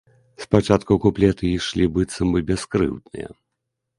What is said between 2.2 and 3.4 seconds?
бы бяскрыўдныя.